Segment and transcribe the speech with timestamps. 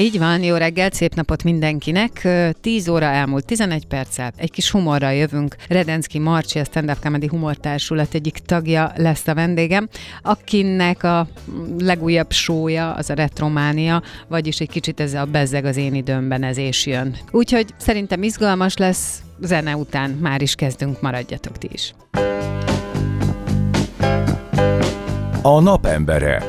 [0.00, 2.28] Így van, jó reggelt, szép napot mindenkinek.
[2.60, 5.56] 10 óra elmúlt 11 perccel, egy kis humorral jövünk.
[5.68, 9.88] Redenszki Marcsi, a Stand Up Comedy Humortársulat egyik tagja lesz a vendégem,
[10.22, 11.26] akinek a
[11.78, 16.56] legújabb sója az a Retrománia, vagyis egy kicsit ez a bezzeg az én időmben ez
[16.56, 17.16] és jön.
[17.30, 21.94] Úgyhogy szerintem izgalmas lesz, zene után már is kezdünk, maradjatok ti is.
[25.42, 26.42] A napembere.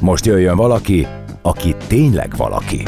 [0.00, 1.06] Most jöjjön valaki,
[1.44, 2.82] aki tényleg valaki.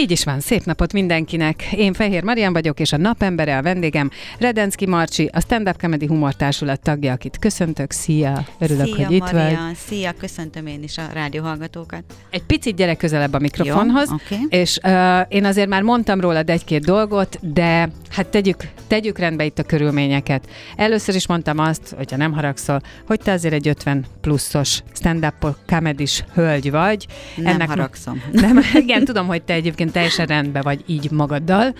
[0.00, 1.72] Így is van, szép napot mindenkinek.
[1.72, 6.06] Én Fehér Marian vagyok, és a napembere a vendégem Redenszki Marcsi, a Stand Up Comedy
[6.06, 7.90] Humortársulat tagja, akit köszöntök.
[7.90, 9.66] Szia, örülök, Szia, hogy itt Marian.
[9.66, 9.74] vagy.
[9.86, 12.02] Szia, köszöntöm én is a rádióhallgatókat.
[12.30, 14.56] Egy picit gyere közelebb a mikrofonhoz, Jó, oké.
[14.56, 19.58] és uh, én azért már mondtam rólad egy-két dolgot, de hát tegyük, tegyük rendbe itt
[19.58, 20.48] a körülményeket.
[20.76, 26.24] Először is mondtam azt, hogyha nem haragszol, hogy te azért egy 50 pluszos stand-up comedys
[26.34, 27.06] hölgy vagy.
[27.36, 28.22] Nem haragszom.
[28.32, 31.74] Nem, igen, tudom, hogy te egyébként teljesen rendben vagy így magaddal.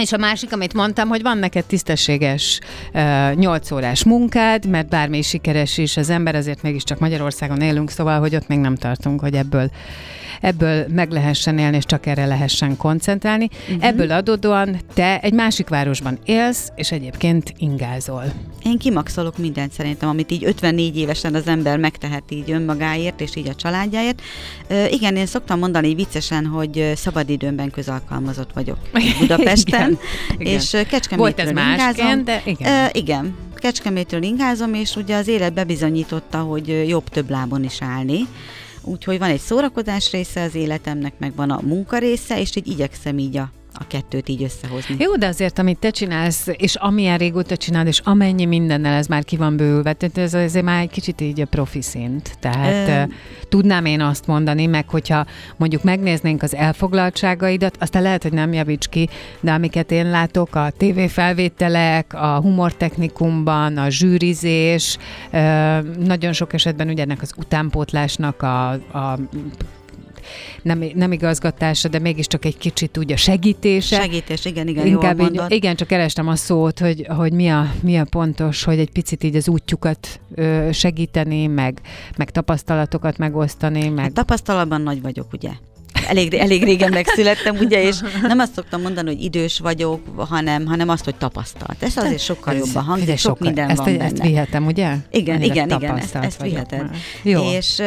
[0.00, 2.60] És a másik, amit mondtam, hogy van neked tisztességes
[2.94, 8.20] uh, 8 órás munkád, mert bármi sikeres is az ember, azért mégiscsak Magyarországon élünk, szóval,
[8.20, 9.70] hogy ott még nem tartunk, hogy ebből
[10.44, 13.48] ebből meg lehessen élni, és csak erre lehessen koncentrálni.
[13.68, 13.86] Uh-huh.
[13.86, 18.24] Ebből adódóan te egy másik városban élsz, és egyébként ingázol.
[18.64, 23.48] Én kimaxolok mindent szerintem, amit így 54 évesen az ember megtehet így önmagáért, és így
[23.48, 24.22] a családjáért.
[24.68, 28.78] Ö, igen, én szoktam mondani így viccesen, hogy szabadidőmben közalkalmazott vagyok
[29.18, 29.98] Budapesten, Igen,
[30.38, 30.52] igen.
[30.52, 31.76] és Kecskemétről Volt ez ingázom.
[31.76, 32.84] másként, de igen.
[32.84, 38.20] Ö, igen, Kecskemétről ingázom, és ugye az élet bebizonyította, hogy jobb több lábon is állni.
[38.82, 43.18] Úgyhogy van egy szórakozás része az életemnek, meg van a munka része, és így igyekszem
[43.18, 44.96] így a, a kettőt így összehozni.
[44.98, 49.24] Jó, de azért, amit te csinálsz, és amilyen régóta csinálod, és amennyi mindennel ez már
[49.24, 52.36] ki van bővülve, tehát ez azért már egy kicsit így a profi szint.
[52.40, 53.14] Tehát uh,
[53.48, 55.26] tudnám én azt mondani, meg hogyha
[55.56, 59.08] mondjuk megnéznénk az elfoglaltságaidat, aztán lehet, hogy nem javíts ki,
[59.40, 64.98] de amiket én látok, a tévéfelvételek, a humortechnikumban, a zsűrizés,
[65.98, 69.18] nagyon sok esetben ugye ennek az utánpótlásnak a, a
[70.62, 74.00] nem, nem igazgatása, de mégiscsak egy kicsit úgy a segítése.
[74.00, 75.52] Segítés, igen, igen, Inkább jól így, mondod.
[75.52, 79.24] igen, csak kerestem a szót, hogy, hogy mi, a, mi a pontos, hogy egy picit
[79.24, 81.80] így az útjukat ö, segíteni, meg,
[82.16, 84.04] meg tapasztalatokat megosztani, meg...
[84.04, 85.50] Hát tapasztalatban nagy vagyok, ugye?
[86.08, 90.88] Elég, elég régen megszülettem, ugye, és nem azt szoktam mondani, hogy idős vagyok, hanem, hanem
[90.88, 91.82] azt, hogy tapasztalt.
[91.82, 94.28] Ez azért sokkal Ez- jobban hangzik, sok sokkal- minden ezt, van ezt benne.
[94.28, 94.94] vihetem, ugye?
[95.10, 96.90] Igen, Annyira igen, igen, ezt, ezt már.
[97.22, 97.42] Jó.
[97.50, 97.82] És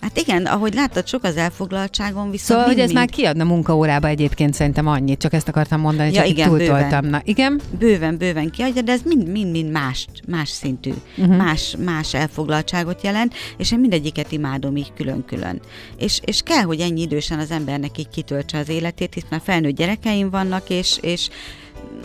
[0.00, 4.08] hát igen, ahogy láttad, sok az elfoglaltságom, viszont Szóval, hogy ez mind, már kiadna munkaórába
[4.08, 6.88] egyébként szerintem annyit, csak ezt akartam mondani, Ja, csak igen, túltoltam.
[6.88, 7.10] bőven.
[7.10, 7.60] Na, igen?
[7.78, 11.36] bőven, bőven kiadja, de ez mind-mind más, más szintű, uh-huh.
[11.36, 15.60] más, más elfoglaltságot jelent, és én mindegyiket imádom így külön-külön.
[15.98, 19.76] És, és kell, hogy ennyi idősen az embernek így kitöltse az életét, hisz már felnőtt
[19.76, 21.28] gyerekeim vannak, és, és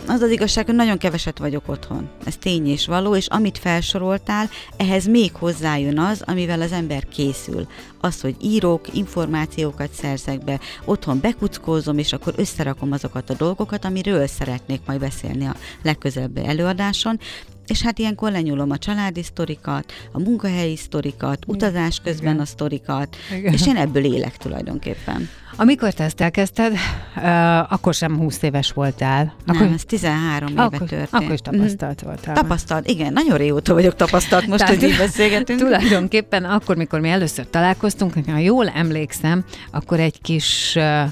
[0.08, 2.08] az az igazság, hogy nagyon keveset vagyok otthon.
[2.24, 7.66] Ez tény és való, és amit felsoroltál, ehhez még hozzájön az, amivel az ember készül.
[8.00, 14.26] Az, hogy írok, információkat szerzek be, otthon bekuckózom, és akkor összerakom azokat a dolgokat, amiről
[14.26, 17.18] szeretnék majd beszélni a legközelebbi előadáson,
[17.66, 22.40] és hát ilyenkor lenyúlom a családi sztorikat, a munkahelyi sztorikat, utazás közben Igen.
[22.40, 23.52] a sztorikat, Igen.
[23.52, 25.28] és én ebből élek tulajdonképpen.
[25.58, 29.34] Amikor te ezt elkezdted, uh, akkor sem 20 éves voltál.
[29.46, 31.08] Akkor, nem, ez 13 éve akkor, történt.
[31.10, 31.56] akkor is Mhm.
[31.56, 32.34] tapasztalt voltál.
[32.34, 35.58] Tapasztalt, igen, nagyon régóta vagyok tapasztalt most, Tehát hogy így beszélgetünk.
[35.58, 41.10] Tulajdonképpen akkor, mikor mi először találkoztunk, ha jól emlékszem, akkor egy kis uh,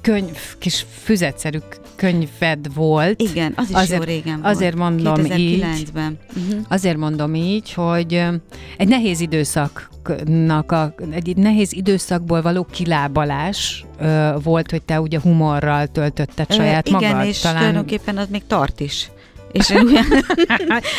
[0.00, 1.58] könyv, kis füzetszerű
[2.02, 3.20] könyved volt.
[3.22, 4.54] Igen, az is Azért- jó régen volt.
[4.54, 5.64] azért mondom így.
[5.64, 6.18] 2009-ben.
[6.36, 6.60] Uh-huh.
[6.68, 8.34] Azért mondom így, hogy ö,
[8.76, 15.86] egy nehéz időszaknak, a, egy nehéz időszakból való kilábalás ö, volt, hogy te ugye humorral
[15.86, 17.26] töltötted saját igen, magad.
[17.26, 19.10] és talán tulajdonképpen az még tart is.
[19.52, 20.04] És én olyan,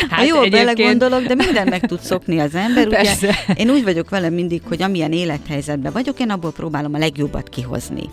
[0.09, 2.87] Hát jó, egyébként- belegondolok, de minden meg tud szokni az ember.
[2.87, 3.35] Ugye, Persze.
[3.55, 8.09] én úgy vagyok vele mindig, hogy amilyen élethelyzetben vagyok, én abból próbálom a legjobbat kihozni.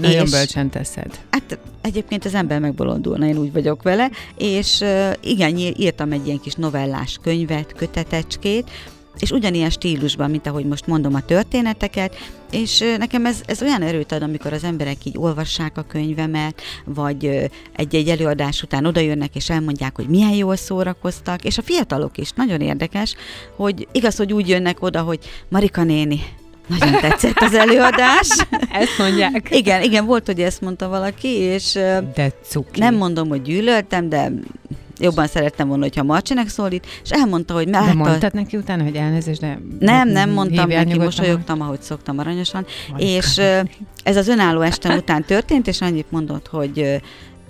[0.00, 1.18] Nagyon És- bölcsen teszed.
[1.30, 4.84] Hát egyébként az ember megbolondulna, én úgy vagyok vele, és
[5.20, 8.70] igen, ír- írtam egy ilyen kis novellás könyvet, kötetecskét,
[9.18, 12.14] és ugyanilyen stílusban, mint ahogy most mondom a történeteket,
[12.50, 17.50] és nekem ez, ez olyan erőt ad, amikor az emberek így olvassák a könyvemet, vagy
[17.76, 22.60] egy-egy előadás után odajönnek és elmondják, hogy milyen jól szórakoztak, és a fiatalok is, nagyon
[22.60, 23.14] érdekes,
[23.56, 25.18] hogy igaz, hogy úgy jönnek oda, hogy
[25.48, 26.20] Marika néni,
[26.68, 28.28] nagyon tetszett az előadás.
[28.72, 29.48] Ezt mondják.
[29.50, 31.72] Igen, igen, volt, hogy ezt mondta valaki, és
[32.14, 32.80] De cuki.
[32.80, 34.32] nem mondom, hogy gyűlöltem, de
[34.98, 37.94] jobban szerettem volna, hogyha Marcsinek szólít, és elmondta, hogy De látta...
[37.94, 39.58] mondtad neki utána, hogy elnézést, de...
[39.78, 41.04] Nem, nem mondtam neki, nyugodtan.
[41.04, 43.10] mosolyogtam, ahogy szoktam aranyosan, Marika.
[43.10, 43.38] és
[44.02, 47.00] ez az önálló estem után történt, és annyit mondott, hogy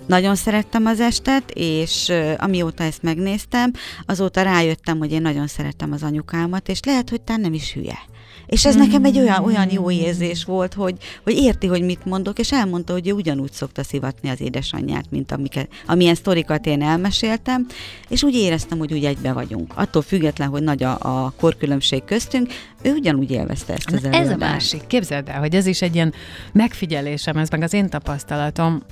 [0.05, 3.71] nagyon szerettem az estet, és amióta ezt megnéztem,
[4.05, 7.99] azóta rájöttem, hogy én nagyon szerettem az anyukámat, és lehet, hogy tán nem is hülye.
[8.45, 12.39] És ez nekem egy olyan, olyan jó érzés volt, hogy, hogy érti, hogy mit mondok,
[12.39, 17.65] és elmondta, hogy ő ugyanúgy szokta szivatni az édesanyját, mint amiket, amilyen sztorikat én elmeséltem,
[18.09, 19.73] és úgy éreztem, hogy úgy egybe vagyunk.
[19.75, 22.51] Attól független, hogy nagy a, a korkülönbség köztünk,
[22.81, 24.39] ő ugyanúgy élvezte ezt az Ez a előadást.
[24.39, 24.87] másik.
[24.87, 26.13] Képzeld el, hogy ez is egy ilyen
[26.51, 28.83] megfigyelésem, ez meg az én tapasztalatom.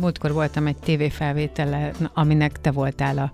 [0.00, 3.30] Múltkor voltam egy tévéfelvétele, aminek te voltál a,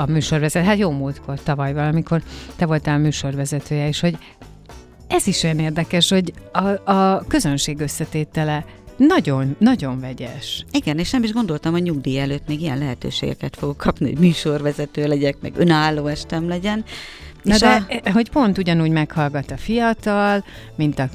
[0.00, 0.66] a műsorvezető.
[0.66, 2.22] Hát jó múltkor, tavaly valamikor
[2.56, 4.18] te voltál a műsorvezetője, és hogy
[5.08, 8.64] ez is olyan érdekes, hogy a, a közönség összetétele
[8.96, 10.64] nagyon, nagyon vegyes.
[10.70, 15.06] Igen, és nem is gondoltam, hogy nyugdíj előtt még ilyen lehetőségeket fogok kapni, hogy műsorvezető
[15.06, 16.84] legyek, meg önálló estem legyen.
[17.42, 20.44] Na és de, a, hogy pont ugyanúgy meghallgat a fiatal,
[20.76, 21.08] mint a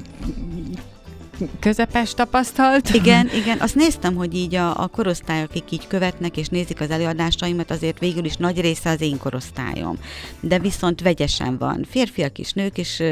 [1.60, 2.88] közepes tapasztalt.
[2.88, 6.90] igen, igen, azt néztem, hogy így a, a korosztály, akik így követnek és nézik az
[6.90, 9.96] előadásaimat, azért végül is nagy része az én korosztályom.
[10.40, 11.86] De viszont vegyesen van.
[11.90, 13.02] Férfiak is, nők is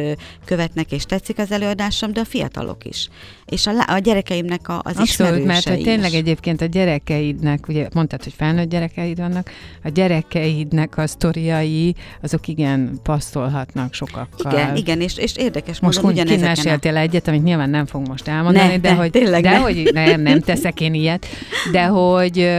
[0.45, 3.09] követnek és tetszik az előadásom, de a fiatalok is.
[3.45, 6.17] És a, a gyerekeimnek a, az Abszolút, mert ismerősei hogy tényleg is.
[6.17, 9.51] egyébként a gyerekeidnek, ugye mondtad, hogy felnőtt gyerekeid vannak,
[9.85, 14.53] a gyerekeidnek a sztoriai, azok igen passzolhatnak sokakkal.
[14.53, 16.55] Igen, igen, és, és érdekes Most úgy ugyanezeken a...
[16.55, 19.57] kimeséltél egyet, amit nyilván nem fog most elmondani, Ne, de ne, hogy, tényleg de ne.
[19.57, 21.27] hogy nem, nem teszek én ilyet,
[21.73, 22.51] de hogy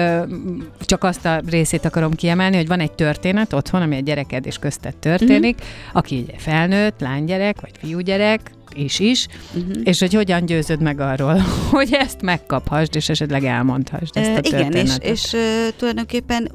[0.80, 4.58] csak azt a részét akarom kiemelni, hogy van egy történet otthon, ami a gyereked és
[4.58, 5.66] köztet történik, Mhm.
[5.98, 8.42] aki felnőtt, lánygyerek, vagy fiúgyerek,
[8.74, 9.72] is is, Uh-huh.
[9.84, 11.42] és hogy hogyan győzöd meg arról,
[11.72, 16.52] hogy ezt megkaphasd, és esetleg elmondhassd ezt a Ö, Igen, és, és ö, tulajdonképpen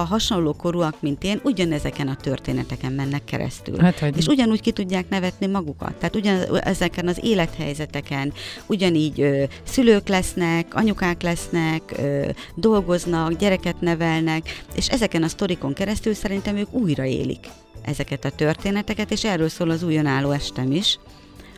[0.00, 3.78] a hasonló korúak, mint én, ugyanezeken a történeteken mennek keresztül.
[3.78, 5.94] Hát, hogy És ugyanúgy ki tudják nevetni magukat.
[5.94, 8.32] Tehát ugyan ezeken az élethelyzeteken
[8.66, 16.14] ugyanígy ö, szülők lesznek, anyukák lesznek, ö, dolgoznak, gyereket nevelnek, és ezeken a sztorikon keresztül
[16.14, 17.48] szerintem ők újraélik
[17.82, 20.98] ezeket a történeteket, és erről szól az új önálló estem is,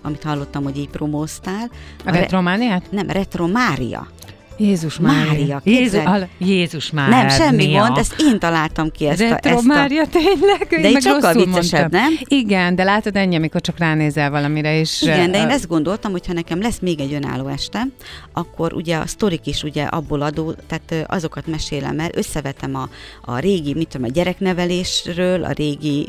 [0.02, 1.70] amit hallottam, hogy így promóztál.
[2.04, 2.90] a re- retromániát?
[2.90, 4.08] nem, Retro Mária.
[4.58, 5.26] Jézus Mária.
[5.32, 7.16] Mária, Jézus, al- Jézus Mária.
[7.16, 9.28] Nem, semmi gond, ezt én találtam ki ezt a...
[9.28, 10.66] Retro Ezt a Mária, tényleg?
[10.70, 12.00] Én de így meg sokkal viccesebb, mondtam.
[12.00, 12.12] nem?
[12.24, 15.02] Igen, de látod ennyi, amikor csak ránézel valamire, és...
[15.02, 17.86] Igen, de én ezt gondoltam, hogy ha nekem lesz még egy önálló este,
[18.32, 22.88] akkor ugye a sztorik is ugye abból adó, tehát azokat mesélem el, összevetem a,
[23.32, 26.08] a régi, mit tudom, a gyereknevelésről, a régi,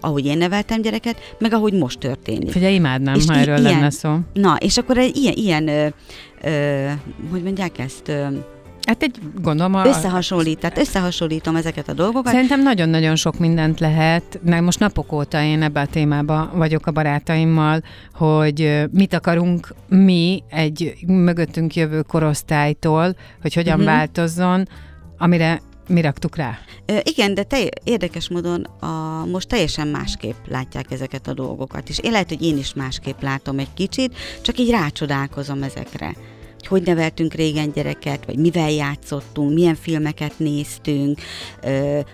[0.00, 2.50] ahogy én neveltem gyereket, meg ahogy most történik.
[2.50, 4.16] Figyelj, imádnám, És ha erről ilyen- lenne szó.
[4.32, 5.94] Na, és akkor egy ilyen, ilyen
[6.42, 6.88] ö,
[7.30, 8.26] hogy mondják ezt, ö,
[8.88, 12.32] Hát egy, gondolom, a, összehasonlít, tehát összehasonlítom ezeket a dolgokat.
[12.32, 16.90] Szerintem nagyon-nagyon sok mindent lehet, mert most napok óta én ebbe a témába vagyok a
[16.90, 17.82] barátaimmal,
[18.14, 23.94] hogy mit akarunk mi egy mögöttünk jövő korosztálytól, hogy hogyan uh-huh.
[23.94, 24.68] változzon,
[25.18, 26.58] amire mi raktuk rá.
[26.86, 31.98] Ö, igen, de te, érdekes módon a, most teljesen másképp látják ezeket a dolgokat, és
[31.98, 36.14] én lehet, hogy én is másképp látom egy kicsit, csak így rácsodálkozom ezekre.
[36.58, 41.20] Hogy hogy neveltünk régen gyereket, vagy mivel játszottunk, milyen filmeket néztünk.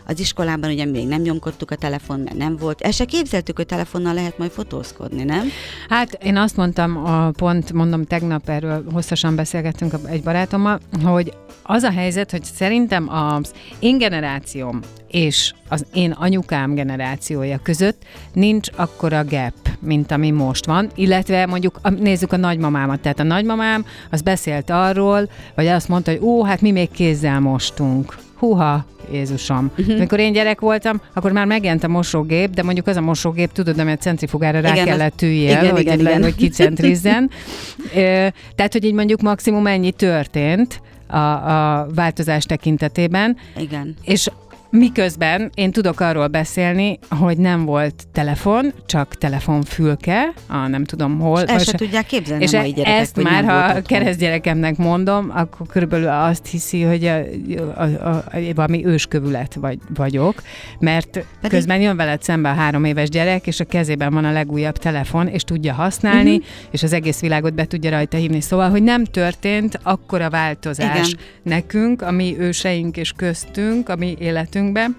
[0.07, 2.81] Az iskolában ugye még nem nyomkodtuk a telefon, mert nem volt.
[2.81, 5.49] El se képzeltük, hogy telefonnal lehet majd fotózkodni, nem?
[5.89, 11.33] Hát én azt mondtam, a pont mondom, tegnap erről hosszasan beszélgettünk egy barátommal, hogy
[11.63, 14.81] az a helyzet, hogy szerintem az én generációm
[15.15, 18.03] és az én anyukám generációja között
[18.33, 23.85] nincs akkora gap, mint ami most van, illetve mondjuk nézzük a nagymamámat, tehát a nagymamám
[24.11, 28.17] az beszélt arról, vagy azt mondta, hogy ó, hát mi még kézzel mostunk.
[28.39, 29.71] Húha, Jézusom.
[29.79, 29.95] Uh-huh.
[29.95, 33.79] Amikor én gyerek voltam, akkor már megjelent a mosógép, de mondjuk az a mosógép, tudod,
[33.79, 37.31] ami a centrifugára rá Igen, kellett igen, hogy, igen, hogy kicentrizzen.
[38.57, 43.97] Tehát, hogy így mondjuk maximum ennyi történt a, a változás tekintetében, Igen.
[44.03, 44.29] és
[44.77, 51.41] Miközben én tudok arról beszélni, hogy nem volt telefon, csak telefonfülke, a nem tudom hol.
[51.41, 55.67] És el se tudják képzelni és a mai gyerekek, ezt már, ha keresztgyerekemnek mondom, akkor
[55.67, 57.17] körülbelül azt hiszi, hogy a,
[57.75, 60.43] a, a, a, valami őskövület vagy, vagyok,
[60.79, 61.27] mert Pedig...
[61.51, 65.27] közben jön veled szembe a három éves gyerek, és a kezében van a legújabb telefon,
[65.27, 66.47] és tudja használni, uh-huh.
[66.71, 68.41] és az egész világot be tudja rajta hívni.
[68.41, 71.21] Szóval, hogy nem történt akkora változás Igen.
[71.43, 74.17] nekünk, a mi őseink és köztünk, a mi
[74.65, 74.97] életünkben,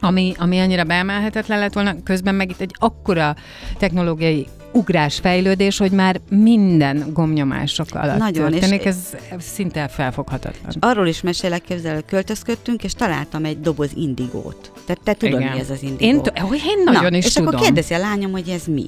[0.00, 3.36] ami, ami annyira beemelhetetlen lett volna, közben meg itt egy akkora
[3.78, 8.96] technológiai ugrás, fejlődés, hogy már minden gomnyomások alatt Nagyon, és- történik, ez
[9.38, 10.72] szinte felfoghatatlan.
[10.80, 14.72] Arról is mesélek, képzel, hogy költözködtünk, és találtam egy doboz indigót.
[14.86, 15.52] Tehát te tudod, Igen.
[15.52, 16.04] mi ez az indigó?
[16.04, 17.48] Én, t- hogy én nagyon Na, is és tudom.
[17.48, 18.86] akkor kérdezi a lányom, hogy ez mi.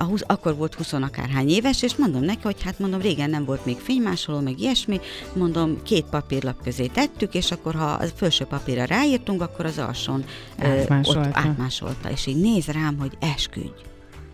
[0.00, 3.44] A húsz, akkor volt 20 akárhány éves, és mondom neki, hogy hát mondom, régen nem
[3.44, 5.00] volt még fénymásoló, meg ilyesmi,
[5.32, 10.24] mondom, két papírlap közé tettük, és akkor ha a felső papírra ráírtunk, akkor az alsón
[10.62, 11.20] ö, Átmásolta.
[11.20, 13.82] ott átmásolta, és így néz rám, hogy esküdj.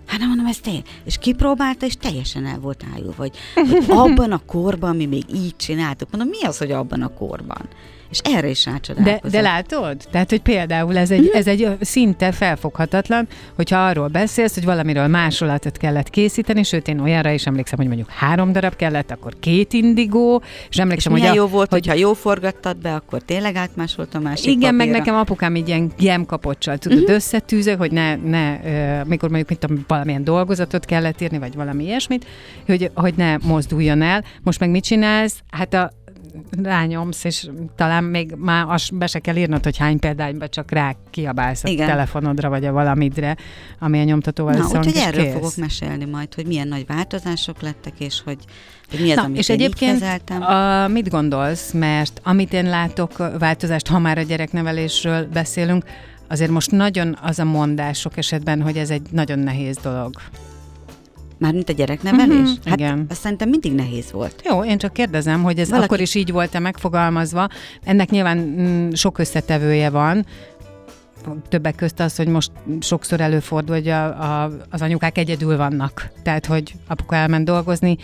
[0.06, 0.82] Hát nem mondom, ez tény.
[1.04, 5.56] És kipróbálta, és teljesen el volt ájulva, hogy, hogy abban a korban mi még így
[5.56, 6.10] csináltuk.
[6.10, 7.68] Mondom, mi az, hogy abban a korban?
[8.10, 9.30] És erre is De, rácsodálkozom.
[9.30, 9.96] de látod?
[10.10, 15.76] Tehát, hogy például ez egy, ez egy szinte felfoghatatlan, hogyha arról beszélsz, hogy valamiről másolatot
[15.76, 20.42] kellett készíteni, sőt, én olyanra is emlékszem, hogy mondjuk három darab kellett, akkor két indigó,
[20.68, 23.56] és és emlékszem, milyen hogy a, jó volt, hogy hogyha jó forgattad be, akkor tényleg
[23.56, 24.98] átmásolt a másik Igen, meg papírra.
[24.98, 27.14] nekem apukám így ilyen gemkapocsal, tudod, uh-huh.
[27.14, 28.58] összetűzök, hogy ne, ne
[29.04, 32.26] mikor mondjuk mit tudom, valamilyen dolgozatot kellett írni, vagy valami ilyesmit,
[32.66, 34.24] hogy, hogy ne mozduljon el.
[34.42, 35.42] Most meg mit csinálsz?
[35.50, 35.90] Hát a
[36.62, 40.94] rányomsz, és talán még már azt be se kell írnod, hogy hány példányba csak rá
[41.10, 41.86] kiabálsz a Igen.
[41.86, 43.36] telefonodra, vagy a valamidre,
[43.78, 45.32] ami a nyomtatóval Na, úgyhogy erről kész.
[45.32, 48.38] fogok mesélni majd, hogy milyen nagy változások lettek, és hogy,
[48.90, 52.68] hogy mi az, Na, amit és én egyébként így a, mit gondolsz, mert amit én
[52.68, 55.84] látok változást, ha már a gyereknevelésről beszélünk,
[56.28, 60.14] azért most nagyon az a mondás sok esetben, hogy ez egy nagyon nehéz dolog.
[61.38, 62.48] Mármint a gyereknevelés?
[62.48, 63.06] Mhm, hát igen.
[63.08, 64.42] azt szerintem mindig nehéz volt.
[64.44, 67.48] Jó, én csak kérdezem, hogy ez Valaki- akkor is így volt-e megfogalmazva.
[67.84, 70.26] Ennek nyilván mm, sok összetevője van,
[71.48, 76.10] többek közt az, hogy most sokszor előfordul, hogy a, a, az anyukák egyedül vannak.
[76.22, 77.96] Tehát, hogy apuka elment dolgozni,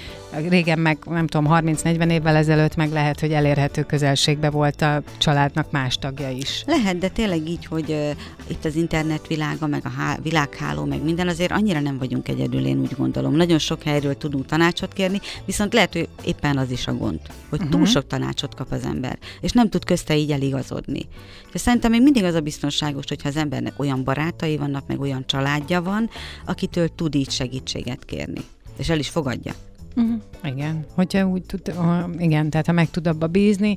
[0.49, 5.71] régen meg, nem tudom, 30-40 évvel ezelőtt meg lehet, hogy elérhető közelségbe volt a családnak
[5.71, 6.63] más tagja is.
[6.67, 8.11] Lehet, de tényleg így, hogy uh,
[8.47, 12.67] itt az internet világa, meg a há- világháló, meg minden, azért annyira nem vagyunk egyedül,
[12.67, 13.35] én úgy gondolom.
[13.35, 17.59] Nagyon sok helyről tudunk tanácsot kérni, viszont lehet, hogy éppen az is a gond, hogy
[17.59, 17.75] uh-huh.
[17.75, 21.09] túl sok tanácsot kap az ember, és nem tud közte így eligazodni.
[21.53, 25.27] És szerintem még mindig az a biztonságos, hogyha az embernek olyan barátai vannak, meg olyan
[25.27, 26.11] családja van,
[26.47, 28.41] akitől tud így segítséget kérni.
[28.77, 29.53] És el is fogadja.
[29.97, 30.21] Uh-huh.
[30.45, 33.77] Igen, hogyha úgy tud, ha- igen, tehát ha meg tud abba bízni,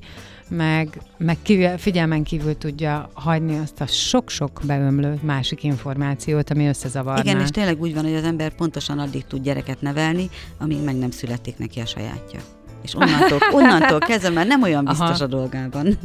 [0.49, 7.21] meg, meg kívül, figyelmen kívül tudja hagyni azt a sok-sok beömlő másik információt, ami összezavarná.
[7.21, 10.95] Igen, és tényleg úgy van, hogy az ember pontosan addig tud gyereket nevelni, amíg meg
[10.95, 12.39] nem születik neki a sajátja.
[12.83, 15.23] És onnantól, onnantól kezdve már nem olyan biztos Aha.
[15.23, 15.97] a dolgában.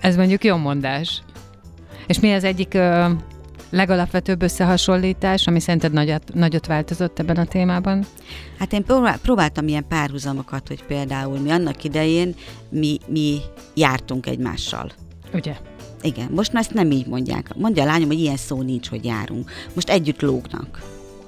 [0.00, 1.22] Ez mondjuk jó mondás.
[2.06, 3.10] És mi az egyik ö,
[3.70, 8.06] legalapvetőbb összehasonlítás, ami szerinted nagyot, nagyot változott ebben a témában?
[8.58, 12.34] Hát én próbál, próbáltam ilyen párhuzamokat, hogy például mi annak idején
[12.68, 13.38] mi, mi
[13.74, 14.92] jártunk egymással.
[15.32, 15.56] Ugye?
[16.02, 17.54] Igen, most már ezt nem így mondják.
[17.56, 19.50] Mondja a lányom, hogy ilyen szó nincs, hogy járunk.
[19.74, 20.82] Most együtt lógnak.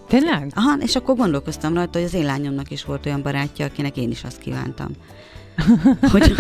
[0.09, 0.53] Tényleg?
[0.55, 4.11] Aha, és akkor gondolkoztam rajta, hogy az én lányomnak is volt olyan barátja, akinek én
[4.11, 4.89] is azt kívántam.
[6.13, 6.35] Hogy...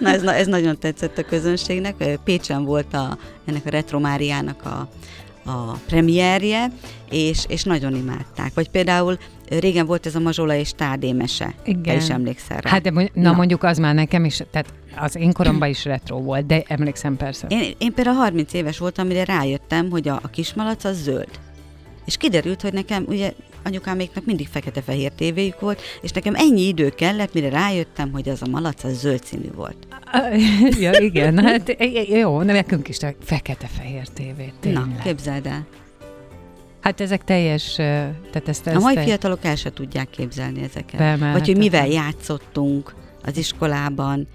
[0.00, 2.18] Na, ez, ez nagyon tetszett a közönségnek.
[2.24, 4.88] Pécsen volt a, ennek a Retromáriának a,
[5.50, 6.70] a premierje,
[7.10, 8.54] és, és nagyon imádták.
[8.54, 9.18] Vagy például
[9.48, 11.54] régen volt ez a Mazsola és Tádé mese.
[11.64, 11.82] Igen.
[11.82, 12.70] Te is emlékszel rá.
[12.70, 13.32] Hát de na, Na.
[13.32, 17.46] mondjuk az már nekem is, tehát az én koromban is retro volt, de emlékszem persze.
[17.50, 21.28] Én, én például 30 éves voltam, mire rájöttem, hogy a, a kismalac az zöld.
[22.04, 23.32] És kiderült, hogy nekem ugye
[23.64, 28.46] anyukáméknak mindig fekete-fehér tévéjük volt, és nekem ennyi idő kellett, mire rájöttem, hogy az a
[28.46, 29.76] malac az zöld színű volt.
[30.80, 31.76] ja, igen, hát
[32.08, 34.86] jó, nekünk is a fekete-fehér tévé, tényleg.
[34.86, 35.66] Na, képzeld el.
[36.80, 41.18] Hát ezek teljes, tehát ezt, A ezt mai te- fiatalok el se tudják képzelni ezeket.
[41.18, 44.26] Vagy hogy mivel játszottunk az iskolában,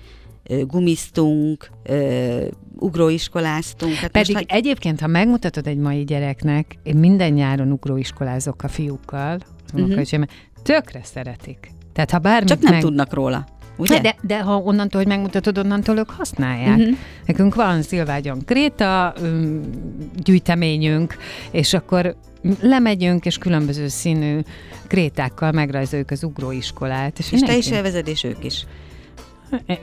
[0.67, 2.45] gumiztunk, ö,
[2.79, 3.93] ugróiskoláztunk.
[3.93, 9.37] Hát Pedig most, egyébként, ha megmutatod egy mai gyereknek, én minden nyáron ugróiskolázok a fiúkkal,
[9.73, 10.25] uh-huh.
[10.63, 11.71] tökre szeretik.
[11.93, 12.81] Tehát ha bármit csak nem meg...
[12.81, 13.45] tudnak róla.
[13.77, 13.93] Ugye?
[13.93, 16.77] Hát de, de ha onnantól, hogy megmutatod, onnantól ők használják.
[16.77, 16.97] Uh-huh.
[17.25, 19.13] Nekünk van Szilvágyon Kréta
[20.15, 21.17] gyűjteményünk,
[21.51, 22.15] és akkor
[22.61, 24.39] lemegyünk, és különböző színű
[24.87, 27.19] krétákkal megrajzoljuk az ugróiskolát.
[27.19, 28.65] És te mindenki- is élvezed, és ők is.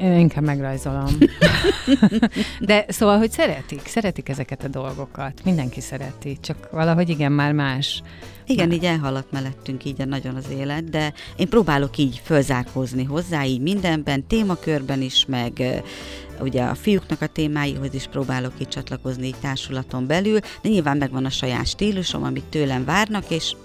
[0.00, 1.18] Én inkább megrajzolom.
[2.60, 5.40] De szóval, hogy szeretik, szeretik ezeket a dolgokat.
[5.44, 8.02] Mindenki szereti, csak valahogy igen, már más.
[8.46, 13.44] Igen, így elhaladt mellettünk így a nagyon az élet, de én próbálok így fölzárkózni hozzá,
[13.44, 15.82] így mindenben, témakörben is, meg
[16.40, 21.24] ugye a fiúknak a témáihoz is próbálok így csatlakozni így társulaton belül, de nyilván megvan
[21.24, 23.56] a saját stílusom, amit tőlem várnak, és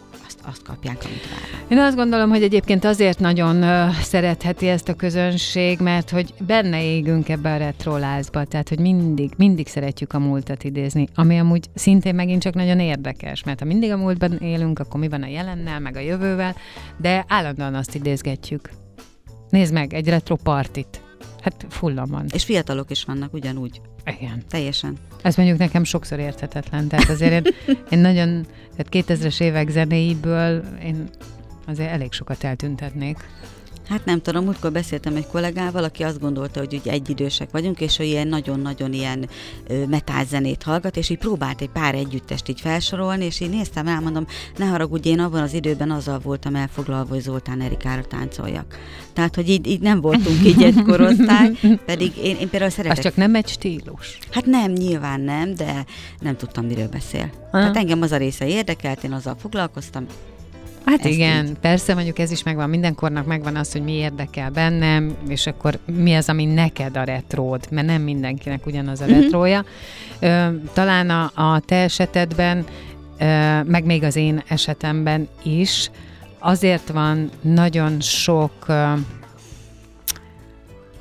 [0.47, 1.71] azt, kapják, amit várnak.
[1.71, 7.29] Én azt gondolom, hogy egyébként azért nagyon szeretheti ezt a közönség, mert hogy benne égünk
[7.29, 12.41] ebbe a retrolázba, tehát hogy mindig, mindig szeretjük a múltat idézni, ami amúgy szintén megint
[12.41, 15.95] csak nagyon érdekes, mert ha mindig a múltban élünk, akkor mi van a jelennel, meg
[15.95, 16.55] a jövővel,
[16.97, 18.69] de állandóan azt idézgetjük.
[19.49, 21.01] Nézd meg, egy retro partit.
[21.41, 22.25] Hát fullan van.
[22.33, 23.81] És fiatalok is vannak ugyanúgy.
[24.05, 24.43] Igen.
[24.49, 24.97] Teljesen.
[25.21, 26.87] Ez mondjuk nekem sokszor érthetetlen.
[26.87, 27.53] Tehát azért én,
[27.89, 28.45] én nagyon,
[28.75, 31.09] tehát 2000-es évek zenéiből én
[31.67, 33.17] azért elég sokat eltüntetnék.
[33.89, 37.99] Hát nem tudom, múltkor beszéltem egy kollégával, aki azt gondolta, hogy ugye egyidősek vagyunk, és
[37.99, 39.29] ő ilyen nagyon-nagyon ilyen
[39.87, 44.27] metálzenét hallgat, és így próbált egy pár együttest így felsorolni, és így néztem, elmondom,
[44.57, 48.77] ne haragudj, én abban az időben azzal voltam elfoglalva, hogy Zoltán Erikára táncoljak.
[49.13, 51.51] Tehát, hogy így, így nem voltunk így egy korosztály,
[51.85, 52.97] pedig én, én például szeretek...
[52.97, 54.19] Az csak nem egy stílus.
[54.31, 55.85] Hát nem, nyilván nem, de
[56.19, 57.29] nem tudtam, miről beszél.
[57.51, 57.57] Ha.
[57.57, 60.05] Tehát engem az a része érdekelt, én azzal foglalkoztam,
[60.89, 61.53] Hát Ezt igen, így.
[61.53, 66.13] persze mondjuk ez is megvan, mindenkornak megvan az, hogy mi érdekel bennem, és akkor mi
[66.13, 69.21] az, ami neked a retród, mert nem mindenkinek ugyanaz a uh-huh.
[69.21, 69.65] retrója.
[70.19, 72.65] Ö, talán a, a te esetedben,
[73.19, 75.89] ö, meg még az én esetemben is,
[76.39, 78.93] azért van nagyon sok, ö,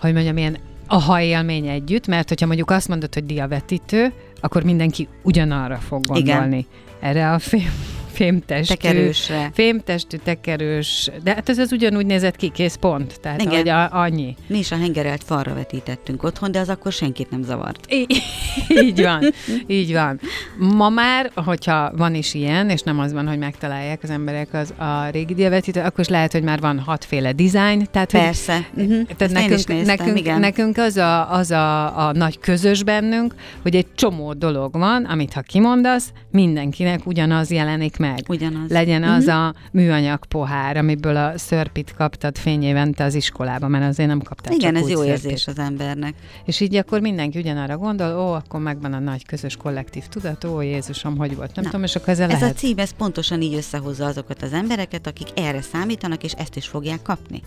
[0.00, 5.08] hogy mondjam, ilyen a élmény együtt, mert hogyha mondjuk azt mondod, hogy diavetítő, akkor mindenki
[5.22, 6.56] ugyanarra fog gondolni.
[6.56, 6.66] Igen.
[7.00, 8.74] Erre a film fémtestű.
[8.74, 9.50] Tekerősre.
[9.54, 11.10] Fémtestű, tekerős.
[11.22, 13.20] De hát ez az ugyanúgy nézett ki, kész pont.
[13.20, 13.56] Tehát Igen.
[13.56, 14.36] hogy a, annyi.
[14.46, 17.92] Mi is a hengerelt falra vetítettünk otthon, de az akkor senkit nem zavart.
[17.92, 18.22] Í-
[18.84, 19.32] így van,
[19.66, 20.20] így van.
[20.58, 24.74] Ma már, hogyha van is ilyen, és nem az van, hogy megtalálják az emberek az
[24.76, 27.86] a régi diavetítőt, akkor is lehet, hogy már van hatféle dizájn.
[27.90, 28.66] Tehát, Persze.
[28.74, 29.06] Hogy, uh-huh.
[29.16, 30.40] tehát nekünk, néztem, nekünk, igen.
[30.40, 35.32] nekünk az, a, az a, a nagy közös bennünk, hogy egy csomó dolog van, amit
[35.32, 38.24] ha kimondasz, mindenkinek ugyanaz jelenik meg meg.
[38.28, 38.70] Ugyanaz.
[38.70, 39.16] Legyen uh-huh.
[39.16, 44.20] az a műanyag pohár, amiből a szörpit kaptad fényévente te az iskolába, mert azért nem
[44.20, 45.12] kaptál Igen, csak ez jó szörpit.
[45.12, 46.14] érzés az embernek.
[46.44, 50.60] És így akkor mindenki ugyanarra gondol, ó, akkor megvan a nagy közös kollektív tudat, ó,
[50.60, 52.54] Jézusom, hogy volt, nem Na, tudom, és akkor ezzel Ez lehet.
[52.54, 56.66] a cím, ez pontosan így összehozza azokat az embereket, akik erre számítanak, és ezt is
[56.66, 57.42] fogják kapni.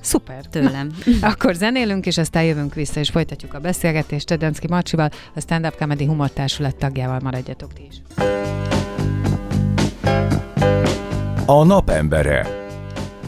[0.00, 0.44] Szuper.
[0.46, 0.90] Tőlem.
[1.20, 5.66] Na, akkor zenélünk, és aztán jövünk vissza, és folytatjuk a beszélgetést Tedenszki Marcsival, a Stand
[5.66, 8.24] Up Comedy Humor Társulat tagjával maradjatok ti is.
[11.46, 12.46] A napembere.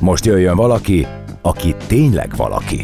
[0.00, 1.07] Most jöjjön valaki,
[1.42, 2.83] aki tényleg valaki.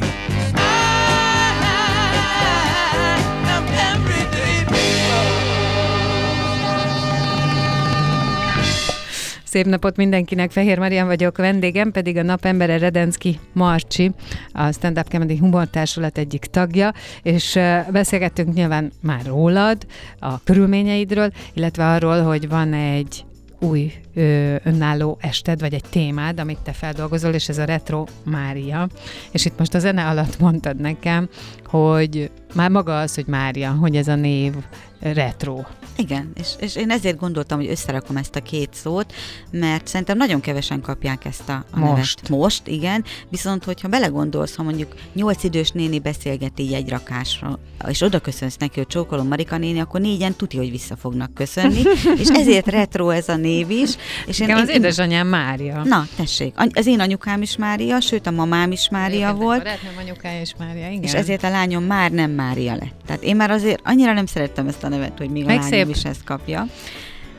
[9.45, 14.11] Szép napot mindenkinek, Fehér Marian vagyok, vendégem pedig a napembere Redenszki Marcsi,
[14.53, 16.93] a Stand Up Comedy Humor Társulat egyik tagja,
[17.23, 17.59] és
[17.91, 19.87] beszélgettünk nyilván már rólad,
[20.19, 23.25] a körülményeidről, illetve arról, hogy van egy
[23.63, 28.89] új ö, önálló ested, vagy egy témád, amit te feldolgozol, és ez a Retro Mária.
[29.31, 31.29] És itt most a zene alatt mondtad nekem,
[31.65, 34.53] hogy már maga az, hogy Mária, hogy ez a név
[35.01, 35.61] retro.
[35.97, 39.13] Igen, és, és én ezért gondoltam, hogy összerakom ezt a két szót,
[39.51, 42.23] mert szerintem nagyon kevesen kapják ezt a, a most.
[42.23, 42.29] nevet.
[42.29, 43.05] Most, igen.
[43.29, 48.57] Viszont, hogyha belegondolsz, ha mondjuk nyolc idős néni beszélget így egy rakásra, és oda köszönsz
[48.57, 51.83] neki, hogy csókolom Marika néni, akkor négyen tudja, hogy vissza fognak köszönni,
[52.23, 53.91] és ezért retro ez a név is.
[54.27, 55.83] És én, az én, édesanyám Mária.
[55.85, 56.55] Na, tessék.
[56.75, 59.67] Az én anyukám is Mária, sőt a mamám is Mária én volt.
[59.67, 61.03] A anyukája is Mária, igen.
[61.03, 62.95] És ezért a lányom már nem Mária lett.
[63.07, 65.92] Tehát én már azért annyira nem szerettem ezt a nevet, hogy még Meg a lányom.
[65.97, 66.67] Is ezt kapja.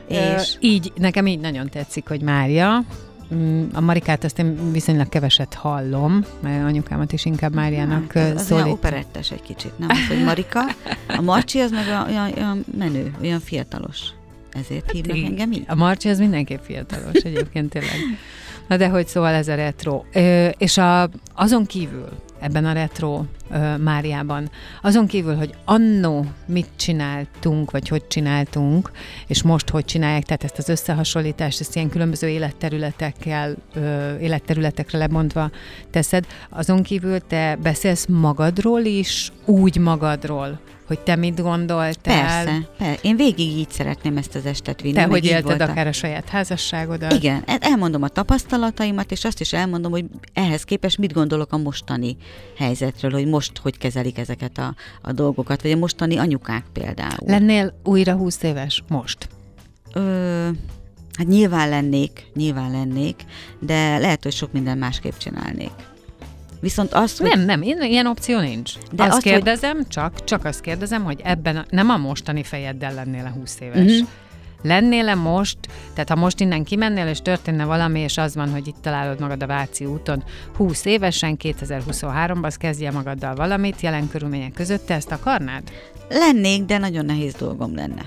[0.08, 2.84] És így, nekem így nagyon tetszik, hogy Mária,
[3.34, 8.52] mm, a Marikát azt én viszonylag keveset hallom, mert anyukámat is inkább Máriának hát, az
[8.52, 10.60] olyan operettes egy kicsit, nem az, hogy Marika.
[11.08, 14.00] A Marcsi az meg olyan, olyan menő, olyan fiatalos.
[14.52, 15.64] Ezért hívnak hát, engem így.
[15.66, 17.96] A Marcsi az mindenképp fiatalos egyébként tényleg.
[18.68, 20.02] Na de hogy szóval ez a retro.
[20.12, 22.08] Ö, és a, azon kívül,
[22.40, 24.50] ebben a retro ö, Máriában,
[24.82, 28.90] azon kívül, hogy annó mit csináltunk, vagy hogy csináltunk,
[29.26, 35.50] és most hogy csinálják, tehát ezt az összehasonlítást, ezt ilyen különböző életterületekkel, ö, életterületekre lemondva
[35.90, 41.94] teszed, azon kívül te beszélsz magadról is, úgy magadról, hogy te mit gondoltál.
[42.44, 42.98] Persze, persze.
[43.02, 44.94] Én végig így szeretném ezt az estet vinni.
[44.94, 45.70] Te hogy élted voltam.
[45.70, 47.12] akár a saját házasságodat?
[47.12, 51.56] Igen, el- elmondom a tapasztalataimat, és azt is elmondom, hogy ehhez képest mit gondolok a
[51.56, 52.16] mostani
[52.56, 57.16] helyzetről, hogy most hogy kezelik ezeket a, a dolgokat, vagy a mostani anyukák például.
[57.26, 59.28] Lennél újra 20 éves most?
[59.92, 60.48] Ö,
[61.18, 63.24] hát nyilván lennék, nyilván lennék,
[63.60, 65.72] de lehet, hogy sok minden másképp csinálnék.
[66.64, 68.72] Viszont azt, hogy Nem, nem, ilyen, ilyen opció nincs.
[68.92, 72.42] De azt, azt, hogy- kérdezem, csak, csak azt kérdezem, hogy ebben, a, nem a mostani
[72.42, 73.76] fejeddel lennél-e 20 éves.
[73.76, 73.92] Mhm.
[73.92, 74.08] Uh-huh.
[74.62, 75.58] Lennél-e most,
[75.92, 79.42] tehát ha most innen kimennél, és történne valami, és az van, hogy itt találod magad
[79.42, 80.24] a Váci úton
[80.56, 85.62] 20 évesen, 2023-ban, az kezdje magaddal valamit, jelen körülmények között, te ezt akarnád?
[86.08, 88.02] lennék, de nagyon nehéz dolgom lenne.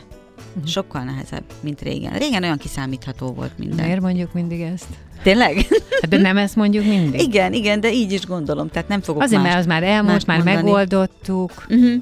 [0.54, 0.66] Mhm.
[0.66, 2.18] Sokkal nehezebb, mint régen.
[2.18, 3.86] Régen olyan kiszámítható volt minden.
[3.86, 4.88] Miért mondjuk mindig ezt?
[5.24, 5.56] Tényleg?
[6.02, 7.22] Hát De nem ezt mondjuk mindig?
[7.22, 9.50] igen, igen, de így is gondolom, tehát nem fogok Azért, más.
[9.52, 10.62] mert az már elmúlt, már mondani.
[10.64, 11.52] megoldottuk.
[11.70, 11.94] Uh-huh.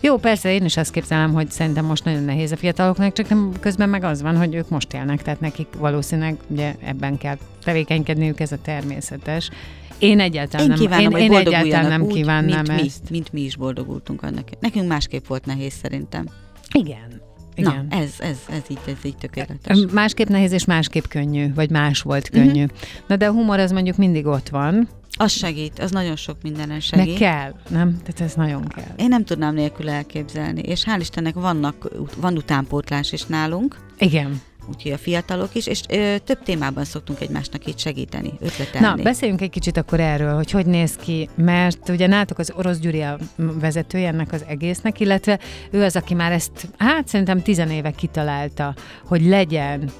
[0.00, 3.52] Jó, persze, én is azt képzelem, hogy szerintem most nagyon nehéz a fiataloknak, csak nem,
[3.60, 8.40] közben meg az van, hogy ők most élnek, tehát nekik valószínűleg ugye ebben kell tevékenykedniük,
[8.40, 9.50] ez a természetes.
[9.98, 13.00] Én egyáltalán Én nem, kívánom, én, hogy én egyáltalán nem úgy, kívánnám mint ezt.
[13.02, 14.48] mi, mint mi is boldogultunk annak.
[14.60, 16.26] Nekünk másképp volt nehéz szerintem.
[16.72, 17.24] Igen.
[17.56, 17.86] Igen.
[17.90, 19.78] Na, ez, ez, ez így, ez így tökéletes.
[19.92, 22.40] Másképp nehéz és másképp könnyű, vagy más volt Mhm.
[22.42, 22.62] könnyű.
[22.62, 22.78] Uh-huh.
[23.06, 24.88] Na de a humor az mondjuk mindig ott van,
[25.18, 27.16] Az segít, az nagyon sok mindenen meg segít.
[27.18, 27.98] kell, nem?
[27.98, 28.94] Tehát ez nagyon kell.
[28.96, 34.40] Én nem tudnám nélkül elképzelni, és hál' Istennek vannak, van utánpótlás is nálunk, Igen.
[34.68, 38.86] Úgyhogy a fiatalok is, és ö, több témában szoktunk egymásnak itt segíteni, ötletelni.
[38.86, 42.78] Na, beszéljünk egy kicsit akkor erről, hogy hogy néz ki, mert ugye nálatok az Orosz
[42.78, 45.38] Gyuri a vezetője ennek az egésznek, illetve
[45.70, 48.74] ő az, aki már ezt, hát szerintem tizenéve kitalálta,
[49.04, 49.90] hogy legyen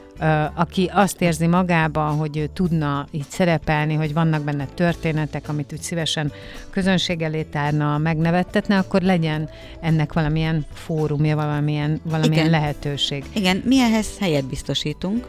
[0.55, 5.81] aki azt érzi magában, hogy ő tudna így szerepelni, hogy vannak benne történetek, amit úgy
[5.81, 6.33] szívesen
[6.71, 9.49] közönség elé tárna, megnevettetne, akkor legyen
[9.81, 12.61] ennek valamilyen fórumja, valamilyen, valamilyen Igen.
[12.61, 13.25] lehetőség.
[13.35, 15.29] Igen, mi ehhez helyet biztosítunk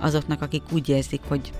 [0.00, 1.52] azoknak, akik úgy érzik, hogy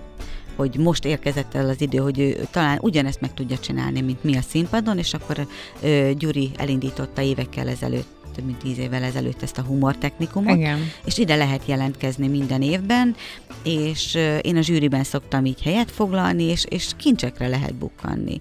[0.57, 4.37] hogy most érkezett el az idő, hogy ő talán ugyanezt meg tudja csinálni, mint mi
[4.37, 5.47] a színpadon, és akkor
[5.83, 10.91] ö, Gyuri elindította évekkel ezelőtt, több mint tíz évvel ezelőtt ezt a humortechnikumot, Igen.
[11.05, 13.17] és ide lehet jelentkezni minden évben,
[13.63, 18.41] és én a zsűriben szoktam így helyet foglalni, és, és kincsekre lehet bukkanni.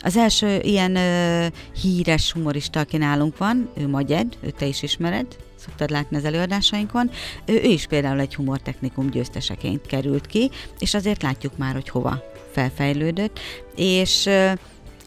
[0.00, 1.46] Az első ilyen ö,
[1.82, 7.10] híres humorista, aki nálunk van, ő Magyed, őt te is ismered, szoktad látni az előadásainkon,
[7.46, 12.22] ő, ő is például egy humortechnikum győzteseként került ki, és azért látjuk már, hogy hova
[12.52, 13.40] felfejlődött,
[13.76, 14.52] és ö,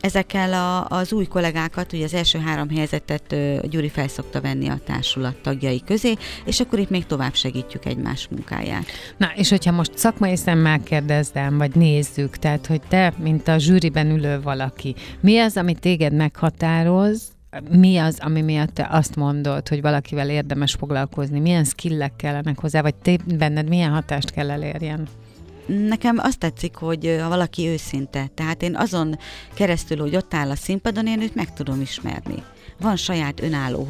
[0.02, 3.36] ezekkel a, az új kollégákat, ugye az első három helyzetet
[3.70, 6.14] Gyuri felszokta venni a társulat tagjai közé,
[6.46, 8.86] és akkor itt még tovább segítjük egymás munkáját.
[9.18, 14.10] Na, és hogyha most szakmai szemmel kérdezdem, vagy nézzük, tehát, hogy te, mint a zsűriben
[14.10, 17.36] ülő valaki, mi az, ami téged meghatároz,
[17.72, 21.40] mi az, ami miatt te azt mondod, hogy valakivel érdemes foglalkozni?
[21.40, 25.08] Milyen skillek kellenek hozzá, vagy te benned milyen hatást kell elérjen?
[25.68, 29.18] Nekem azt tetszik, hogy ha valaki őszinte, tehát én azon
[29.54, 32.44] keresztül, hogy ott áll a színpadon, én őt meg tudom ismerni.
[32.80, 33.88] Van saját önálló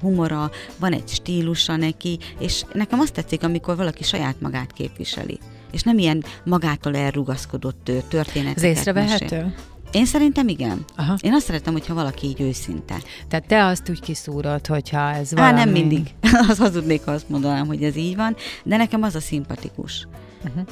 [0.00, 5.38] humora, van egy stílusa neki, és nekem azt tetszik, amikor valaki saját magát képviseli.
[5.72, 8.70] És nem ilyen magától elrugaszkodott ö, Ez mesél.
[8.70, 9.54] észrevehető?
[9.92, 10.84] Én szerintem igen.
[10.96, 11.16] Aha.
[11.20, 12.96] Én azt szeretem, hogyha valaki így őszinte.
[13.28, 15.58] Tehát te azt úgy kiszúrod, hogyha ez Á, valami...
[15.58, 16.14] nem mindig.
[16.48, 20.06] az hazudnék, ha azt mondanám, hogy ez így van, de nekem az a szimpatikus.
[20.44, 20.66] Uh-huh.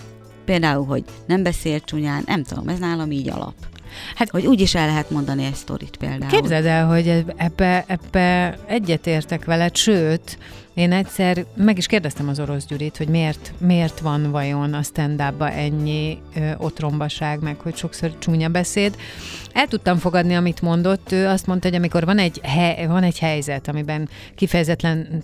[0.49, 3.55] Például, hogy nem beszél csúnyán, nem tudom, ez nálam így alap.
[4.15, 6.31] Hát- hogy úgy is el lehet mondani egy sztorit például.
[6.31, 10.39] Képzeld el, hogy eb- ebbe, ebbe egyetértek veled, sőt,
[10.75, 15.23] én egyszer meg is kérdeztem az orosz Gyurit, hogy miért, miért van vajon a stand
[15.39, 18.97] ennyi ö, otrombaság, meg hogy sokszor csúnya beszéd.
[19.53, 21.13] El tudtam fogadni, amit mondott.
[21.13, 25.23] Ő azt mondta, hogy amikor van egy, he, van egy helyzet, amiben kifejezetlen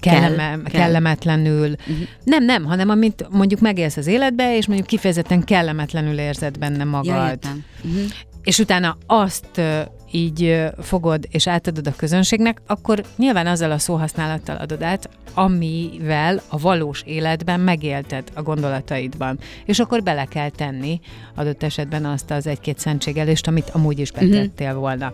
[0.00, 0.80] kelleme, Kell, kell.
[0.80, 1.70] kellemetlenül.
[1.70, 2.06] Uh-huh.
[2.24, 7.38] Nem, nem, hanem amit mondjuk megélsz az életbe, és mondjuk kifejezetten kellemetlenül érzed benne magad.
[7.42, 7.50] Ja.
[7.84, 8.10] Uh-huh.
[8.42, 9.60] és utána azt
[10.12, 16.58] így fogod és átadod a közönségnek, akkor nyilván azzal a szóhasználattal adod át, amivel a
[16.58, 19.38] valós életben megélted a gondolataidban.
[19.64, 21.00] És akkor bele kell tenni
[21.34, 25.12] adott esetben azt az egy-két szentségelést, amit amúgy is betettél volna.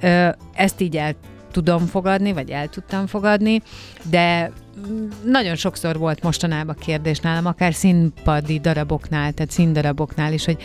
[0.00, 1.14] Ö, ezt így el
[1.50, 3.62] tudom fogadni, vagy el tudtam fogadni,
[4.02, 4.52] de
[5.24, 10.62] nagyon sokszor volt mostanában kérdés nálam, akár színpadi daraboknál, tehát színdaraboknál is, hogy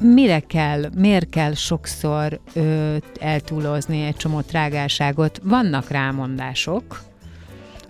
[0.00, 5.40] mire kell, miért kell sokszor ö, eltúlozni egy csomó trágárságot?
[5.42, 7.00] Vannak rámondások,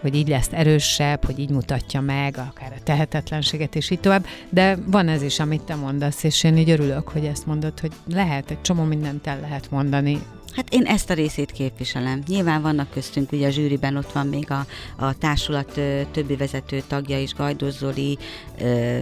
[0.00, 4.26] hogy így lesz erősebb, hogy így mutatja meg akár a tehetetlenséget, és így tovább.
[4.48, 7.92] De van ez is, amit te mondasz, és én így örülök, hogy ezt mondod, hogy
[8.12, 10.18] lehet, egy csomó mindent el lehet mondani,
[10.54, 12.22] Hát én ezt a részét képviselem.
[12.26, 16.82] Nyilván vannak köztünk, ugye a zsűriben ott van még a, a társulat ö, többi vezető
[16.86, 18.18] tagja is, Gajdós Zoli,
[18.60, 18.98] ö,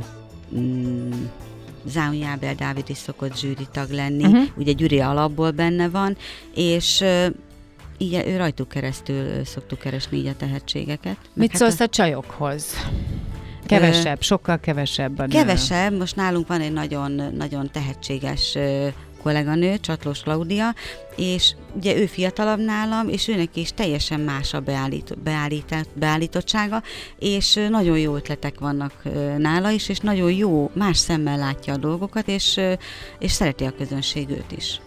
[0.56, 1.10] mm,
[1.86, 4.44] Záuni Ábel Dávid is szokott zsűritag lenni, uh-huh.
[4.56, 6.16] ugye Gyuri alapból benne van,
[6.54, 7.26] és ö,
[7.98, 11.16] így ő rajtuk keresztül ö, szoktuk keresni így a tehetségeket.
[11.32, 12.74] Mit hát szólsz a csajokhoz?
[13.66, 15.28] Kevesebb, sokkal kevesebb a nő.
[15.28, 18.86] Kevesebb, most nálunk van egy nagyon, nagyon tehetséges ö,
[19.22, 20.74] kolléganő, Csatlós Klaudia,
[21.16, 26.82] és ugye ő fiatalabb nálam, és őnek is teljesen más a beállít, beállít, beállítottsága,
[27.18, 31.72] és ö, nagyon jó ötletek vannak ö, nála is, és nagyon jó, más szemmel látja
[31.72, 32.72] a dolgokat, és, ö,
[33.18, 34.80] és szereti a közönség őt is.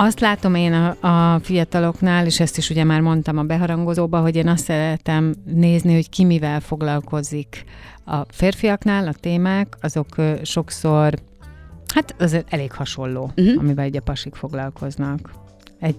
[0.00, 4.36] Azt látom én a, a fiataloknál, és ezt is ugye már mondtam a beharangozóba, hogy
[4.36, 7.64] én azt szeretem nézni, hogy ki mivel foglalkozik.
[8.04, 10.06] A férfiaknál a témák, azok
[10.42, 11.18] sokszor,
[11.94, 13.58] hát az elég hasonló, uh-huh.
[13.58, 15.30] amivel ugye a pasik foglalkoznak.
[15.80, 15.96] Egy,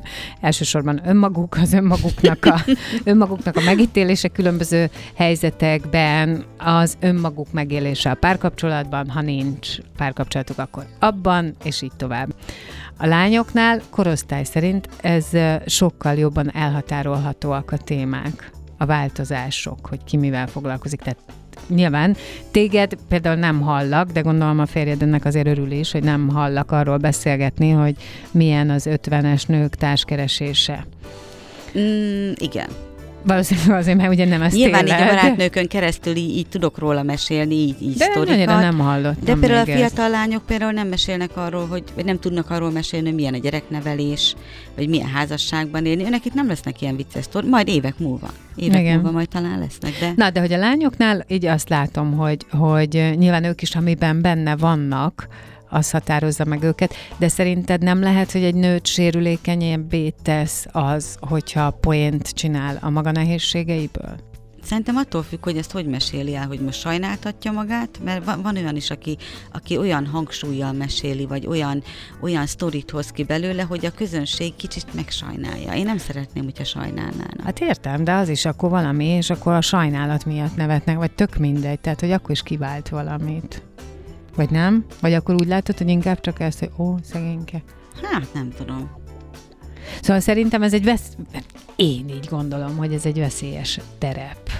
[0.40, 2.64] elsősorban önmaguk, az önmaguknak a,
[3.04, 11.54] önmaguknak a megítélése különböző helyzetekben, az önmaguk megélése a párkapcsolatban, ha nincs párkapcsolatuk, akkor abban,
[11.64, 12.34] és így tovább.
[13.02, 15.26] A lányoknál korosztály szerint ez
[15.66, 21.00] sokkal jobban elhatárolhatóak a témák, a változások, hogy ki mivel foglalkozik.
[21.00, 21.18] Tehát
[21.68, 22.16] nyilván
[22.50, 26.72] téged például nem hallak, de gondolom a férjed ennek azért örül is, hogy nem hallak
[26.72, 27.96] arról beszélgetni, hogy
[28.30, 30.86] milyen az 50-es nők társkeresése.
[31.78, 32.68] Mm, igen.
[33.22, 37.02] Valószínűleg azért, mert ugye nem ezt Nyilván így a barátnőkön keresztül így, így tudok róla
[37.02, 38.46] mesélni, így, így De sztorikat.
[38.60, 39.92] nem hallottam De például a még ezt.
[39.94, 43.38] fiatal lányok például nem mesélnek arról, hogy, vagy nem tudnak arról mesélni, hogy milyen a
[43.38, 44.34] gyereknevelés,
[44.76, 46.04] vagy milyen házasságban élni.
[46.04, 48.30] Önnek itt nem lesznek ilyen vicces sztori, majd évek múlva.
[48.56, 48.94] Évek Igen.
[48.94, 50.12] múlva majd talán lesznek, de...
[50.16, 54.56] Na, de hogy a lányoknál így azt látom, hogy, hogy nyilván ők is, amiben benne
[54.56, 55.28] vannak,
[55.70, 61.70] az határozza meg őket, de szerinted nem lehet, hogy egy nőt sérülékenyebbé tesz az, hogyha
[61.70, 64.28] poént csinál a maga nehézségeiből?
[64.62, 68.56] Szerintem attól függ, hogy ezt hogy meséli el, hogy most sajnáltatja magát, mert van, van
[68.56, 69.16] olyan is, aki,
[69.52, 71.82] aki olyan hangsúlyjal meséli, vagy olyan,
[72.20, 75.72] olyan sztorit hoz ki belőle, hogy a közönség kicsit megsajnálja.
[75.72, 77.44] Én nem szeretném, hogyha sajnálnának.
[77.44, 81.36] Hát értem, de az is akkor valami, és akkor a sajnálat miatt nevetnek, vagy tök
[81.36, 83.62] mindegy, tehát hogy akkor is kivált valamit.
[84.40, 84.84] Vagy nem?
[85.00, 87.62] Vagy akkor úgy látod, hogy inkább csak ezt, hogy ó, szegényke.
[88.02, 88.90] Hát nem tudom.
[90.02, 91.16] Szóval szerintem ez egy vesz...
[91.76, 94.50] Én így gondolom, hogy ez egy veszélyes terep.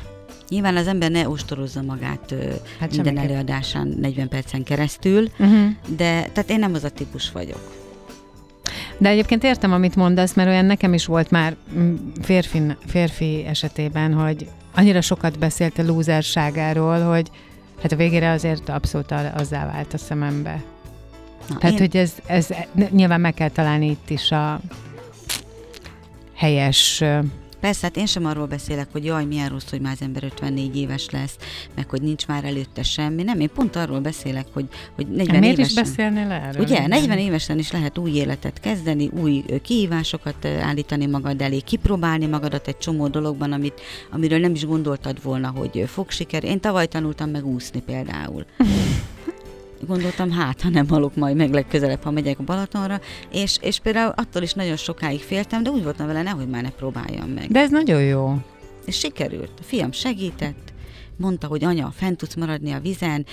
[0.49, 2.35] Nyilván az ember ne ostorozza magát
[2.79, 3.31] Hát minden semmiképp.
[3.31, 5.71] előadásán 40 percen keresztül, Uh-huh.
[5.97, 7.73] de tehát én nem az a típus vagyok.
[8.99, 14.13] De egyébként értem, amit mondasz, mert olyan nekem is volt már mm, férfi, férfi esetében,
[14.15, 17.31] hogy annyira sokat beszélt a lúzerságáról, hogy
[17.83, 20.63] hát a végére azért abszolút azzá vált a szemembe.
[21.49, 22.49] Na, Tehát, én, hogy ez, ez
[22.91, 24.61] nyilván meg kell találni itt is a
[26.35, 27.05] helyes...
[27.61, 30.77] Persze, hát én sem arról beszélek, hogy jaj, milyen rossz, hogy már az ember 54
[30.77, 31.37] éves lesz,
[31.75, 33.23] meg hogy nincs már előtte semmi.
[33.23, 35.85] Nem, én pont arról beszélek, hogy, hogy 40 Miért is évesen...
[35.85, 36.63] beszélnél erről?
[36.63, 36.89] Ugye, Igen.
[36.89, 42.79] 40 évesen is lehet új életet kezdeni, új kihívásokat állítani magad elé, kipróbálni magadat egy
[42.79, 46.45] csomó dologban, amit, amiről nem is gondoltad volna, hogy fog siker.
[46.45, 48.45] Én tavaly tanultam meg úszni például.
[49.87, 53.01] Gondoltam, hát, ha nem halok majd meg legközelebb, ha megyek a Balatonra,
[53.33, 56.71] és, és például attól is nagyon sokáig féltem, de úgy voltam vele, nehogy már ne
[56.71, 57.51] próbáljam meg.
[57.51, 58.39] De ez nagyon jó.
[58.87, 59.51] És sikerült.
[59.59, 60.73] A fiam segített,
[61.17, 63.27] mondta, hogy anya, fent tudsz maradni a vizen,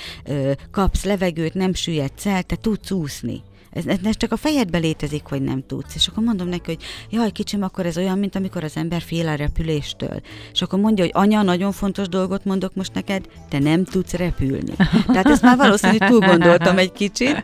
[0.72, 3.42] kapsz levegőt, nem süllyedsz el, te tudsz úszni.
[3.70, 5.96] Ez, ez csak a fejedbe létezik, hogy nem tudsz.
[5.96, 9.28] És akkor mondom neki, hogy jaj, kicsim, akkor ez olyan, mint amikor az ember fél
[9.28, 10.22] a repüléstől.
[10.54, 14.74] És akkor mondja, hogy anya, nagyon fontos dolgot mondok most neked, te nem tudsz repülni.
[15.08, 17.42] Tehát ezt már valószínűleg túl gondoltam egy kicsit,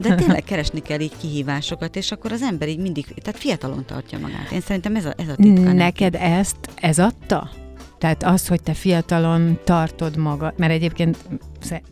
[0.00, 4.18] de tényleg keresni kell így kihívásokat, és akkor az ember így mindig, tehát fiatalon tartja
[4.18, 4.50] magát.
[4.50, 5.62] Én szerintem ez a, ez a titka.
[5.62, 5.76] neki.
[5.76, 7.50] Neked ezt, ez adta?
[7.98, 11.16] Tehát az, hogy te fiatalon tartod magad, mert egyébként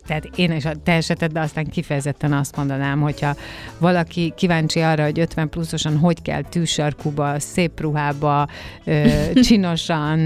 [0.07, 3.35] tehát én is a te esetedben aztán kifejezetten azt mondanám, hogyha
[3.77, 8.47] valaki kíváncsi arra, hogy 50 pluszosan hogy kell tűsarkuba, szép ruhába,
[8.83, 9.07] ö,
[9.43, 10.19] csinosan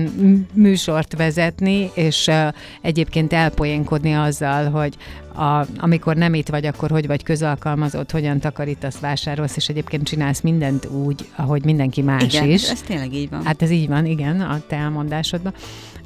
[0.53, 2.47] műsort vezetni, és ö,
[2.81, 4.97] egyébként elpoénkodni azzal, hogy
[5.36, 10.41] a, amikor nem itt vagy, akkor hogy vagy közalkalmazott, hogyan takarítasz, vásárolsz, és egyébként csinálsz
[10.41, 12.69] mindent úgy, ahogy mindenki más Igen, is.
[12.69, 13.45] ez tényleg így van.
[13.45, 15.53] Hát ez így van, igen, a te elmondásodban.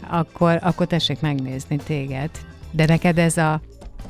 [0.08, 2.30] Akkor, akkor tessék megnézni téged.
[2.72, 3.62] De neked ez a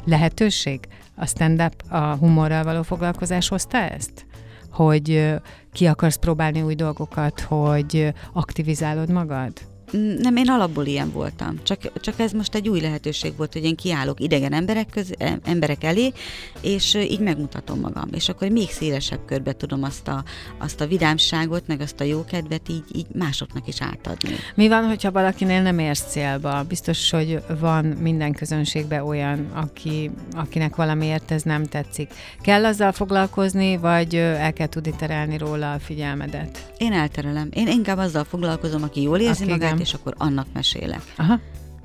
[0.06, 4.26] lehetőség, a stand-up, a humorral való foglalkozás hozta ezt?
[4.72, 5.36] Hogy
[5.72, 9.69] ki akarsz próbálni új dolgokat, hogy aktivizálod magad?
[9.92, 11.60] Nem, én alapból ilyen voltam.
[11.64, 15.12] Csak, csak ez most egy új lehetőség volt, hogy én kiállok idegen emberek, köz,
[15.44, 16.14] emberek elé,
[16.62, 18.08] és így megmutatom magam.
[18.12, 20.24] És akkor még szélesebb körbe tudom azt a,
[20.58, 24.36] azt a vidámságot, meg azt a jókedvet így, így másoknak is átadni.
[24.56, 26.64] Mi van, hogyha valakinél nem érsz célba?
[26.64, 32.14] Biztos, hogy van minden közönségben olyan, aki, akinek valamiért ez nem tetszik.
[32.42, 36.74] Kell azzal foglalkozni, vagy el kell tudni terelni róla a figyelmedet?
[36.78, 37.50] Én elterelem.
[37.54, 39.86] Én inkább azzal foglalkozom, aki jól érzi aki magát, igen.
[39.86, 41.02] és akkor annak mesélek.
[41.18, 41.40] Aha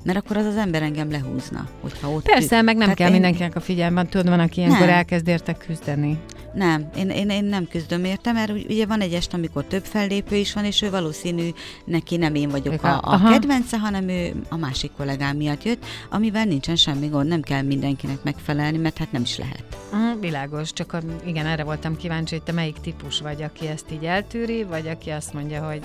[0.05, 3.13] mert akkor az az ember engem lehúzna, hogyha ott Persze, meg nem Tehát kell én...
[3.13, 4.95] mindenkinek a figyelmen, tudod, van, aki ilyenkor nem.
[4.95, 6.19] elkezd érte küzdeni.
[6.53, 10.35] Nem, én, én, én nem küzdöm érte, mert ugye van egy est, amikor több fellépő
[10.35, 11.49] is van, és ő valószínű,
[11.85, 16.45] neki nem én vagyok a, a kedvence, hanem ő a másik kollégám miatt jött, amivel
[16.45, 19.63] nincsen semmi gond, nem kell mindenkinek megfelelni, mert hát nem is lehet.
[19.91, 23.91] Uh, világos, csak a, igen, erre voltam kíváncsi, hogy te melyik típus vagy, aki ezt
[23.91, 25.81] így eltűri, vagy aki azt mondja, hogy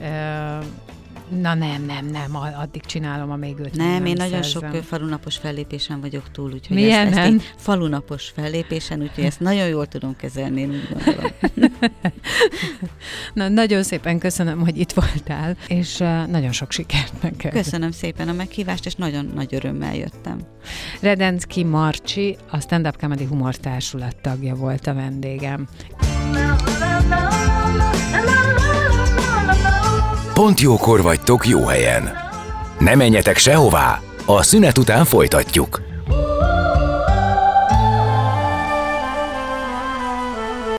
[0.00, 0.64] uh,
[1.40, 4.72] Na nem, nem, nem, addig csinálom, amíg őt Nem, nem én nagyon szerzem.
[4.72, 9.68] sok falunapos fellépésen vagyok túl, úgyhogy Milyen ezt, ezt én falunapos fellépésen, úgyhogy ezt nagyon
[9.68, 11.30] jól tudom kezelni, én úgy gondolom.
[13.34, 15.96] Na, nagyon szépen köszönöm, hogy itt voltál, és
[16.28, 17.52] nagyon sok sikert neked.
[17.52, 20.40] Köszönöm szépen a meghívást, és nagyon nagy örömmel jöttem.
[21.00, 25.68] Redenszki Marcsi, a Stand Up Comedy Humor Társulat tagja volt a vendégem.
[30.34, 32.10] Pont jókor vagytok jó helyen.
[32.78, 35.80] Ne menjetek sehová, a szünet után folytatjuk.